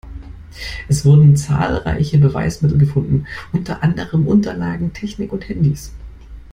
[0.87, 5.91] Es wurden zahlreiche Beweismittel gefunden, unter anderem Unterlagen, Technik und Handys.